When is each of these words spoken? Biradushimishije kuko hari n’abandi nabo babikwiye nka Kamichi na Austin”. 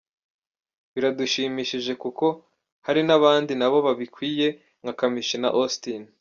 Biradushimishije 0.93 1.91
kuko 2.03 2.25
hari 2.85 3.01
n’abandi 3.07 3.51
nabo 3.59 3.77
babikwiye 3.87 4.47
nka 4.81 4.93
Kamichi 4.99 5.37
na 5.41 5.49
Austin”. 5.61 6.01